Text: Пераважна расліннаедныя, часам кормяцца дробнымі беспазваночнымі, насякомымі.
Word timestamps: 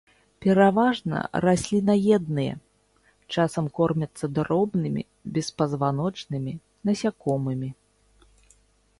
Пераважна 0.43 1.17
расліннаедныя, 1.43 2.53
часам 3.35 3.65
кормяцца 3.79 4.25
дробнымі 4.39 5.03
беспазваночнымі, 5.35 6.53
насякомымі. 6.91 7.69